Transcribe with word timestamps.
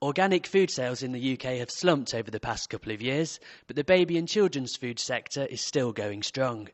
Organic 0.00 0.46
food 0.46 0.70
sales 0.70 1.02
in 1.02 1.10
the 1.10 1.32
UK 1.32 1.58
have 1.58 1.72
slumped 1.72 2.14
over 2.14 2.30
the 2.30 2.38
past 2.38 2.70
couple 2.70 2.92
of 2.92 3.02
years, 3.02 3.40
but 3.66 3.74
the 3.74 3.82
baby 3.82 4.16
and 4.16 4.28
children's 4.28 4.76
food 4.76 5.00
sector 5.00 5.44
is 5.46 5.60
still 5.60 5.90
going 5.90 6.22
strong. 6.22 6.68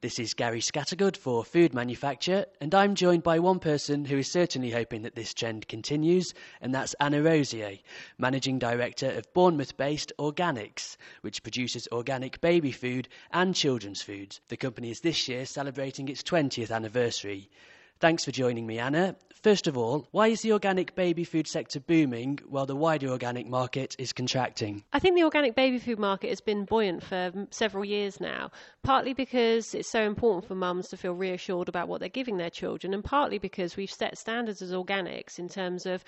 This 0.00 0.18
is 0.18 0.32
Gary 0.32 0.62
Scattergood 0.62 1.14
for 1.14 1.44
Food 1.44 1.74
Manufacture, 1.74 2.46
and 2.58 2.74
I'm 2.74 2.94
joined 2.94 3.22
by 3.22 3.38
one 3.38 3.58
person 3.58 4.06
who 4.06 4.16
is 4.16 4.32
certainly 4.32 4.70
hoping 4.70 5.02
that 5.02 5.14
this 5.14 5.34
trend 5.34 5.68
continues, 5.68 6.32
and 6.62 6.74
that's 6.74 6.94
Anna 7.00 7.22
Rosier, 7.22 7.76
Managing 8.16 8.58
Director 8.58 9.10
of 9.10 9.30
Bournemouth 9.34 9.76
based 9.76 10.14
Organix, 10.18 10.96
which 11.20 11.42
produces 11.42 11.86
organic 11.92 12.40
baby 12.40 12.72
food 12.72 13.10
and 13.30 13.54
children's 13.54 14.00
foods. 14.00 14.40
The 14.48 14.56
company 14.56 14.90
is 14.90 15.00
this 15.00 15.28
year 15.28 15.44
celebrating 15.44 16.08
its 16.08 16.22
20th 16.22 16.74
anniversary. 16.74 17.50
Thanks 17.98 18.24
for 18.24 18.30
joining 18.30 18.66
me, 18.66 18.78
Anna. 18.78 19.16
First 19.42 19.66
of 19.66 19.78
all, 19.78 20.06
why 20.10 20.26
is 20.28 20.42
the 20.42 20.52
organic 20.52 20.94
baby 20.94 21.24
food 21.24 21.46
sector 21.46 21.80
booming 21.80 22.40
while 22.46 22.66
the 22.66 22.76
wider 22.76 23.08
organic 23.08 23.46
market 23.46 23.96
is 23.98 24.12
contracting? 24.12 24.84
I 24.92 24.98
think 24.98 25.16
the 25.16 25.24
organic 25.24 25.54
baby 25.54 25.78
food 25.78 25.98
market 25.98 26.28
has 26.28 26.42
been 26.42 26.66
buoyant 26.66 27.02
for 27.02 27.32
several 27.50 27.86
years 27.86 28.20
now, 28.20 28.50
partly 28.82 29.14
because 29.14 29.74
it's 29.74 29.90
so 29.90 30.02
important 30.02 30.46
for 30.46 30.54
mums 30.54 30.88
to 30.88 30.98
feel 30.98 31.14
reassured 31.14 31.70
about 31.70 31.88
what 31.88 32.00
they're 32.00 32.10
giving 32.10 32.36
their 32.36 32.50
children, 32.50 32.92
and 32.92 33.02
partly 33.02 33.38
because 33.38 33.78
we've 33.78 33.90
set 33.90 34.18
standards 34.18 34.60
as 34.60 34.72
Organix 34.72 35.38
in 35.38 35.48
terms 35.48 35.86
of 35.86 36.04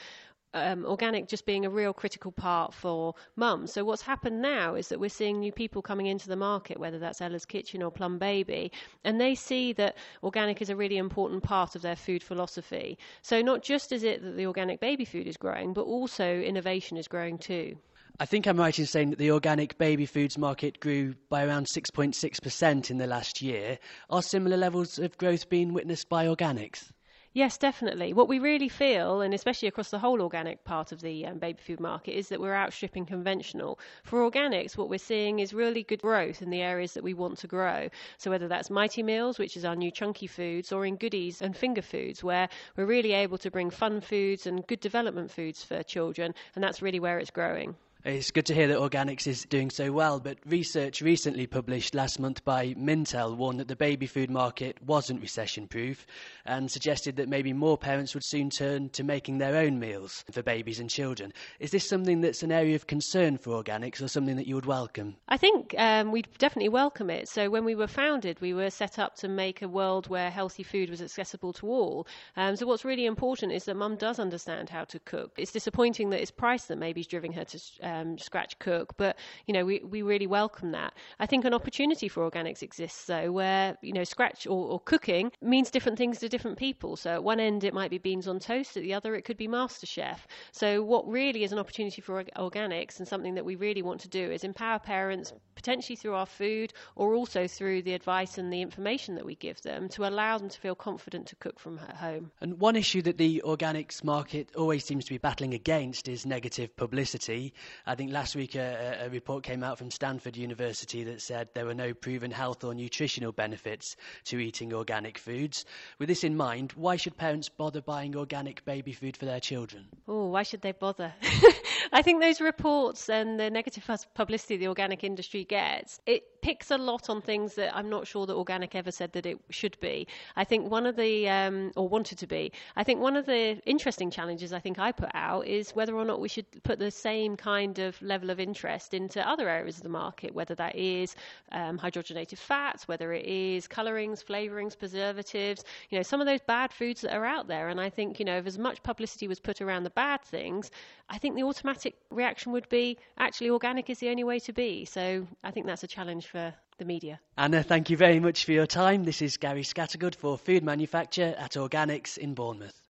um, 0.54 0.84
organic 0.84 1.28
just 1.28 1.46
being 1.46 1.64
a 1.64 1.70
real 1.70 1.92
critical 1.92 2.32
part 2.32 2.74
for 2.74 3.14
mums. 3.36 3.72
So 3.72 3.84
what's 3.84 4.02
happened 4.02 4.42
now 4.42 4.74
is 4.74 4.88
that 4.88 5.00
we're 5.00 5.10
seeing 5.10 5.40
new 5.40 5.52
people 5.52 5.82
coming 5.82 6.06
into 6.06 6.28
the 6.28 6.36
market, 6.36 6.78
whether 6.78 6.98
that's 6.98 7.20
Ella's 7.20 7.44
Kitchen 7.44 7.82
or 7.82 7.90
Plum 7.90 8.18
Baby, 8.18 8.72
and 9.04 9.20
they 9.20 9.34
see 9.34 9.72
that 9.74 9.96
organic 10.22 10.60
is 10.60 10.70
a 10.70 10.76
really 10.76 10.96
important 10.96 11.42
part 11.42 11.74
of 11.74 11.82
their 11.82 11.96
food 11.96 12.22
philosophy. 12.22 12.98
So 13.22 13.40
not 13.42 13.62
just 13.62 13.92
is 13.92 14.02
it 14.02 14.22
that 14.22 14.36
the 14.36 14.46
organic 14.46 14.80
baby 14.80 15.04
food 15.04 15.26
is 15.26 15.36
growing, 15.36 15.72
but 15.72 15.82
also 15.82 16.40
innovation 16.40 16.96
is 16.96 17.08
growing 17.08 17.38
too. 17.38 17.76
I 18.20 18.26
think 18.26 18.46
I'm 18.46 18.58
right 18.58 18.78
in 18.78 18.86
saying 18.86 19.10
that 19.10 19.18
the 19.18 19.30
organic 19.30 19.78
baby 19.78 20.06
foods 20.06 20.36
market 20.36 20.80
grew 20.80 21.14
by 21.28 21.44
around 21.44 21.66
6.6% 21.66 22.90
in 22.90 22.98
the 22.98 23.06
last 23.06 23.40
year. 23.40 23.78
Are 24.10 24.22
similar 24.22 24.56
levels 24.56 24.98
of 24.98 25.16
growth 25.16 25.48
being 25.48 25.72
witnessed 25.72 26.08
by 26.08 26.26
Organix? 26.26 26.90
Yes, 27.34 27.56
definitely. 27.56 28.12
What 28.12 28.28
we 28.28 28.38
really 28.38 28.68
feel, 28.68 29.22
and 29.22 29.32
especially 29.32 29.66
across 29.66 29.90
the 29.90 29.98
whole 29.98 30.20
organic 30.20 30.64
part 30.64 30.92
of 30.92 31.00
the 31.00 31.24
um, 31.24 31.38
baby 31.38 31.58
food 31.62 31.80
market, 31.80 32.12
is 32.12 32.28
that 32.28 32.40
we're 32.40 32.54
outstripping 32.54 33.06
conventional. 33.06 33.78
For 34.04 34.20
Organix, 34.20 34.76
what 34.76 34.90
we're 34.90 34.98
seeing 34.98 35.38
is 35.38 35.54
really 35.54 35.82
good 35.82 36.02
growth 36.02 36.42
in 36.42 36.50
the 36.50 36.60
areas 36.60 36.92
that 36.92 37.02
we 37.02 37.14
want 37.14 37.38
to 37.38 37.46
grow. 37.46 37.88
So 38.18 38.30
whether 38.30 38.48
that's 38.48 38.68
Mighty 38.68 39.02
Meals, 39.02 39.38
which 39.38 39.56
is 39.56 39.64
our 39.64 39.74
new 39.76 39.90
chunky 39.90 40.26
foods, 40.26 40.72
or 40.72 40.84
in 40.84 40.96
goodies 40.96 41.40
and 41.40 41.56
finger 41.56 41.80
foods, 41.80 42.22
where 42.22 42.50
we're 42.76 42.84
really 42.84 43.12
able 43.12 43.38
to 43.38 43.50
bring 43.50 43.70
fun 43.70 44.02
foods 44.02 44.46
and 44.46 44.66
good 44.66 44.80
development 44.80 45.30
foods 45.30 45.64
for 45.64 45.82
children, 45.82 46.34
and 46.54 46.62
that's 46.62 46.82
really 46.82 47.00
where 47.00 47.18
it's 47.18 47.30
growing. 47.30 47.76
It's 48.04 48.32
good 48.32 48.46
to 48.46 48.54
hear 48.54 48.66
that 48.66 48.78
Organix 48.78 49.28
is 49.28 49.44
doing 49.44 49.70
so 49.70 49.92
well, 49.92 50.18
but 50.18 50.36
research 50.44 51.00
recently 51.02 51.46
published 51.46 51.94
last 51.94 52.18
month 52.18 52.44
by 52.44 52.74
Mintel 52.74 53.36
warned 53.36 53.60
that 53.60 53.68
the 53.68 53.76
baby 53.76 54.08
food 54.08 54.28
market 54.28 54.76
wasn't 54.84 55.20
recession 55.20 55.68
proof 55.68 56.04
and 56.44 56.68
suggested 56.68 57.14
that 57.14 57.28
maybe 57.28 57.52
more 57.52 57.78
parents 57.78 58.12
would 58.14 58.24
soon 58.24 58.50
turn 58.50 58.88
to 58.88 59.04
making 59.04 59.38
their 59.38 59.54
own 59.54 59.78
meals 59.78 60.24
for 60.32 60.42
babies 60.42 60.80
and 60.80 60.90
children. 60.90 61.32
Is 61.60 61.70
this 61.70 61.88
something 61.88 62.22
that's 62.22 62.42
an 62.42 62.50
area 62.50 62.74
of 62.74 62.88
concern 62.88 63.38
for 63.38 63.62
Organix 63.62 64.02
or 64.02 64.08
something 64.08 64.34
that 64.34 64.48
you 64.48 64.56
would 64.56 64.66
welcome? 64.66 65.14
I 65.28 65.36
think 65.36 65.72
um, 65.78 66.10
we'd 66.10 66.26
definitely 66.38 66.70
welcome 66.70 67.08
it. 67.08 67.28
So, 67.28 67.50
when 67.50 67.64
we 67.64 67.76
were 67.76 67.86
founded, 67.86 68.40
we 68.40 68.52
were 68.52 68.70
set 68.70 68.98
up 68.98 69.14
to 69.18 69.28
make 69.28 69.62
a 69.62 69.68
world 69.68 70.08
where 70.08 70.28
healthy 70.28 70.64
food 70.64 70.90
was 70.90 71.00
accessible 71.00 71.52
to 71.52 71.68
all. 71.68 72.08
Um, 72.36 72.56
so, 72.56 72.66
what's 72.66 72.84
really 72.84 73.06
important 73.06 73.52
is 73.52 73.66
that 73.66 73.76
mum 73.76 73.94
does 73.94 74.18
understand 74.18 74.70
how 74.70 74.82
to 74.86 74.98
cook. 74.98 75.34
It's 75.38 75.52
disappointing 75.52 76.10
that 76.10 76.20
it's 76.20 76.32
price 76.32 76.64
that 76.64 76.78
maybe 76.78 77.02
is 77.02 77.06
driving 77.06 77.34
her 77.34 77.44
to. 77.44 77.60
Uh, 77.80 77.91
um, 77.92 78.18
scratch 78.18 78.58
cook. 78.58 78.94
But 78.96 79.16
you 79.46 79.54
know, 79.54 79.64
we 79.64 79.80
we 79.84 80.02
really 80.02 80.26
welcome 80.26 80.72
that. 80.72 80.94
I 81.20 81.26
think 81.26 81.44
an 81.44 81.54
opportunity 81.54 82.08
for 82.08 82.28
Organix 82.28 82.62
exists 82.62 83.04
though, 83.06 83.32
where 83.32 83.76
you 83.82 83.92
know, 83.92 84.04
scratch 84.04 84.46
or, 84.46 84.66
or 84.66 84.80
cooking 84.80 85.32
means 85.40 85.70
different 85.70 85.98
things 85.98 86.18
to 86.18 86.28
different 86.28 86.58
people. 86.58 86.96
So 86.96 87.10
at 87.10 87.24
one 87.24 87.40
end 87.40 87.64
it 87.64 87.74
might 87.74 87.90
be 87.90 87.98
beans 87.98 88.28
on 88.28 88.38
toast, 88.38 88.76
at 88.76 88.82
the 88.82 88.94
other 88.94 89.14
it 89.14 89.24
could 89.24 89.36
be 89.36 89.48
MasterChef. 89.48 90.18
So 90.52 90.82
what 90.82 91.06
really 91.08 91.44
is 91.44 91.52
an 91.52 91.58
opportunity 91.58 92.00
for 92.00 92.22
Organix 92.36 92.98
and 92.98 93.08
something 93.08 93.34
that 93.34 93.44
we 93.44 93.56
really 93.56 93.82
want 93.82 94.00
to 94.02 94.08
do 94.08 94.30
is 94.30 94.44
empower 94.44 94.78
parents 94.78 95.32
potentially 95.54 95.96
through 95.96 96.14
our 96.14 96.26
food 96.26 96.72
or 96.96 97.14
also 97.14 97.46
through 97.46 97.82
the 97.82 97.94
advice 97.94 98.38
and 98.38 98.52
the 98.52 98.62
information 98.62 99.14
that 99.14 99.24
we 99.24 99.34
give 99.36 99.60
them 99.62 99.88
to 99.88 100.06
allow 100.06 100.38
them 100.38 100.48
to 100.48 100.58
feel 100.58 100.74
confident 100.74 101.26
to 101.26 101.36
cook 101.36 101.58
from 101.58 101.76
home. 101.78 102.30
And 102.40 102.58
one 102.58 102.76
issue 102.76 103.02
that 103.02 103.18
the 103.18 103.42
organics 103.44 104.02
market 104.02 104.54
always 104.56 104.84
seems 104.84 105.04
to 105.04 105.10
be 105.10 105.18
battling 105.18 105.54
against 105.54 106.08
is 106.08 106.26
negative 106.26 106.74
publicity. 106.76 107.52
I 107.86 107.94
think 107.94 108.12
last 108.12 108.36
week 108.36 108.54
a, 108.54 108.98
a, 109.02 109.10
report 109.10 109.42
came 109.42 109.64
out 109.64 109.78
from 109.78 109.90
Stanford 109.90 110.36
University 110.36 111.02
that 111.04 111.20
said 111.20 111.48
there 111.54 111.66
were 111.66 111.74
no 111.74 111.94
proven 111.94 112.30
health 112.30 112.62
or 112.62 112.74
nutritional 112.74 113.32
benefits 113.32 113.96
to 114.26 114.38
eating 114.38 114.72
organic 114.72 115.18
foods. 115.18 115.64
With 115.98 116.08
this 116.08 116.22
in 116.22 116.36
mind, 116.36 116.72
why 116.72 116.96
should 116.96 117.16
parents 117.16 117.48
bother 117.48 117.80
buying 117.80 118.16
organic 118.16 118.64
baby 118.64 118.92
food 118.92 119.16
for 119.16 119.24
their 119.24 119.40
children? 119.40 119.88
Oh, 120.06 120.26
why 120.26 120.44
should 120.44 120.62
they 120.62 120.72
bother? 120.72 121.12
I 121.94 122.00
think 122.00 122.22
those 122.22 122.40
reports 122.40 123.10
and 123.10 123.38
the 123.38 123.50
negative 123.50 123.88
publicity 124.14 124.56
the 124.56 124.68
organic 124.68 125.04
industry 125.04 125.44
gets, 125.44 126.00
it 126.06 126.40
picks 126.40 126.70
a 126.70 126.78
lot 126.78 127.10
on 127.10 127.20
things 127.20 127.54
that 127.54 127.76
I'm 127.76 127.90
not 127.90 128.06
sure 128.06 128.24
that 128.26 128.34
organic 128.34 128.74
ever 128.74 128.90
said 128.90 129.12
that 129.12 129.26
it 129.26 129.38
should 129.50 129.78
be. 129.78 130.08
I 130.34 130.42
think 130.42 130.70
one 130.70 130.86
of 130.86 130.96
the, 130.96 131.28
um, 131.28 131.70
or 131.76 131.88
wanted 131.88 132.16
to 132.18 132.26
be, 132.26 132.50
I 132.76 132.82
think 132.82 133.00
one 133.00 133.14
of 133.14 133.26
the 133.26 133.60
interesting 133.66 134.10
challenges 134.10 134.52
I 134.54 134.58
think 134.58 134.78
I 134.78 134.90
put 134.90 135.10
out 135.14 135.46
is 135.46 135.70
whether 135.72 135.94
or 135.94 136.04
not 136.04 136.18
we 136.18 136.28
should 136.28 136.46
put 136.64 136.78
the 136.78 136.90
same 136.90 137.36
kind 137.36 137.78
of 137.78 138.00
level 138.00 138.30
of 138.30 138.40
interest 138.40 138.94
into 138.94 139.26
other 139.28 139.48
areas 139.48 139.76
of 139.76 139.82
the 139.82 139.88
market, 139.90 140.34
whether 140.34 140.54
that 140.56 140.74
is 140.74 141.14
um, 141.52 141.78
hydrogenated 141.78 142.38
fats, 142.38 142.88
whether 142.88 143.12
it 143.12 143.26
is 143.26 143.68
colorings, 143.68 144.22
flavorings, 144.22 144.76
preservatives, 144.76 145.62
you 145.90 145.98
know, 145.98 146.02
some 146.02 146.20
of 146.20 146.26
those 146.26 146.40
bad 146.40 146.72
foods 146.72 147.02
that 147.02 147.14
are 147.14 147.26
out 147.26 147.46
there. 147.46 147.68
And 147.68 147.80
I 147.80 147.90
think, 147.90 148.18
you 148.18 148.24
know, 148.24 148.38
if 148.38 148.46
as 148.46 148.58
much 148.58 148.82
publicity 148.82 149.28
was 149.28 149.38
put 149.38 149.60
around 149.60 149.84
the 149.84 149.90
bad 149.90 150.22
things, 150.22 150.70
I 151.08 151.18
think 151.18 151.36
the 151.36 151.42
automatic 151.82 152.00
reaction 152.10 152.52
would 152.52 152.68
be 152.68 152.98
actually 153.18 153.50
organic 153.50 153.90
is 153.90 153.98
the 153.98 154.08
only 154.08 154.24
way 154.24 154.38
to 154.38 154.52
be. 154.52 154.84
So 154.84 155.26
I 155.42 155.50
think 155.50 155.66
that's 155.66 155.82
a 155.82 155.86
challenge 155.86 156.26
for 156.26 156.54
the 156.78 156.84
media. 156.84 157.20
Anna, 157.36 157.62
thank 157.62 157.90
you 157.90 157.96
very 157.96 158.20
much 158.20 158.44
for 158.44 158.52
your 158.52 158.66
time. 158.66 159.04
This 159.04 159.22
is 159.22 159.36
Gary 159.36 159.62
Scattergood 159.62 160.14
for 160.14 160.38
Food 160.38 160.62
Manufacture 160.62 161.34
at 161.38 161.52
Organix 161.52 162.18
in 162.18 162.34
Bournemouth. 162.34 162.78